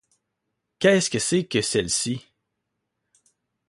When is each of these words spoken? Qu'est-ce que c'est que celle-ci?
Qu'est-ce 0.79 1.11
que 1.11 1.19
c'est 1.19 1.43
que 1.45 1.61
celle-ci? 1.61 2.25